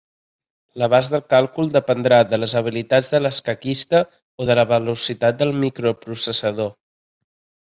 [0.83, 4.01] L'abast del càlcul dependrà de les habilitats de l'escaquista
[4.45, 6.75] o de la velocitat del microprocessador.